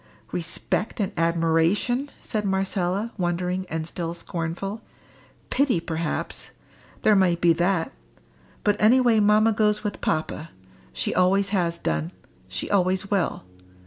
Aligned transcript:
"Respect 0.31 0.99
and 0.99 1.11
admiration!" 1.15 2.09
said 2.21 2.43
Marcella, 2.43 3.13
wondering, 3.19 3.67
and 3.69 3.85
still 3.85 4.15
scornful. 4.15 4.81
"Pity, 5.51 5.79
perhaps. 5.79 6.49
There 7.03 7.15
might 7.15 7.39
be 7.39 7.53
that. 7.53 7.91
But 8.63 8.77
any 8.81 8.99
way 8.99 9.19
mamma 9.19 9.51
goes 9.53 9.83
with 9.83 10.01
papa. 10.01 10.49
She 10.91 11.13
always 11.13 11.49
has 11.49 11.77
done. 11.77 12.13
She 12.47 12.67
always 12.67 13.11
will. 13.11 13.43